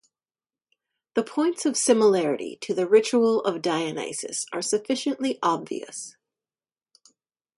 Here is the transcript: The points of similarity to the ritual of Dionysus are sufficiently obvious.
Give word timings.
The 1.13 1.21
points 1.21 1.63
of 1.63 1.77
similarity 1.77 2.55
to 2.61 2.73
the 2.73 2.87
ritual 2.87 3.41
of 3.43 3.61
Dionysus 3.61 4.47
are 4.51 4.63
sufficiently 4.63 5.37
obvious. 5.43 6.15